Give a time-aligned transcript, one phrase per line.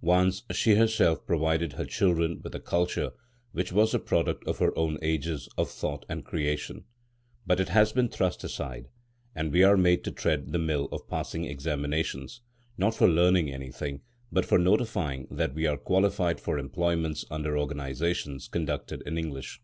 [0.00, 3.12] Once she herself provided her children with a culture
[3.52, 6.82] which was the product of her own ages of thought and creation.
[7.46, 8.88] But it has been thrust aside,
[9.32, 12.40] and we are made to tread the mill of passing examinations,
[12.76, 14.00] not for learning anything,
[14.32, 19.60] but for notifying that we are qualified for employments under organisations conducted in English.